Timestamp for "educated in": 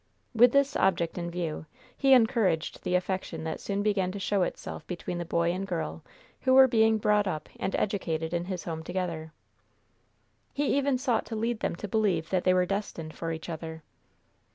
7.75-8.45